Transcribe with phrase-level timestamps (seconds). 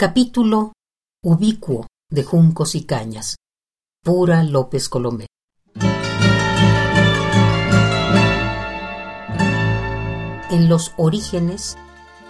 [0.00, 0.74] Capítulo
[1.24, 3.34] ubicuo de juncos y cañas.
[4.04, 5.26] Pura López Colomé.
[10.52, 11.76] En los orígenes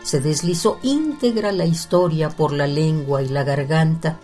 [0.02, 4.18] se deslizó íntegra la historia por la lengua y la garganta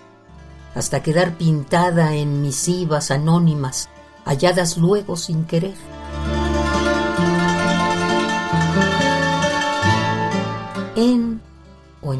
[0.74, 3.90] hasta quedar pintada en misivas anónimas,
[4.24, 5.74] halladas luego sin querer.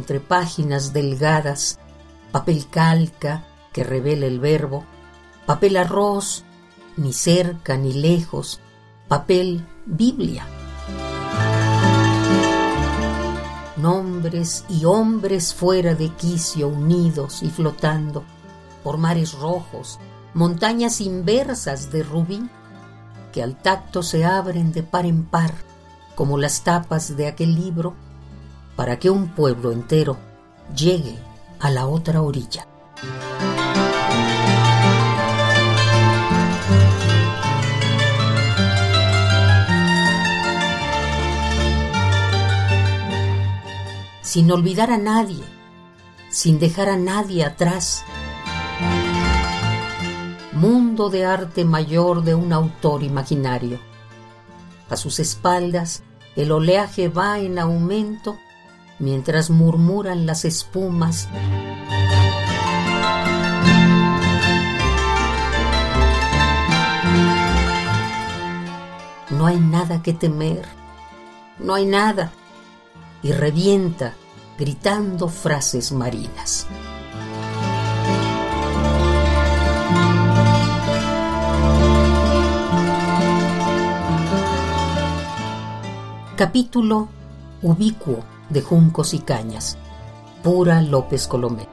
[0.05, 1.79] Entre páginas delgadas,
[2.31, 4.85] papel calca que revela el verbo,
[5.47, 6.45] papel arroz,
[6.99, 8.61] ni cerca ni lejos,
[9.09, 10.47] papel Biblia.
[13.79, 18.25] Nombres y hombres fuera de quicio unidos y flotando
[18.83, 19.99] por mares rojos,
[20.35, 22.47] montañas inversas de rubí
[23.33, 25.55] que al tacto se abren de par en par
[26.15, 27.95] como las tapas de aquel libro
[28.77, 30.17] para que un pueblo entero
[30.75, 31.17] llegue
[31.61, 32.67] a la otra orilla.
[44.35, 45.45] sin olvidar a nadie,
[46.29, 48.05] sin dejar a nadie atrás.
[50.51, 53.79] Mundo de arte mayor de un autor imaginario.
[54.91, 56.03] A sus espaldas
[56.35, 58.37] el oleaje va en aumento
[58.99, 61.29] mientras murmuran las espumas.
[69.31, 70.65] No hay nada que temer,
[71.59, 72.31] no hay nada,
[73.23, 74.15] y revienta
[74.59, 76.67] gritando frases marinas.
[86.37, 87.09] Capítulo
[87.63, 89.77] ubicuo de juncos y cañas.
[90.43, 91.67] Pura López Colomé.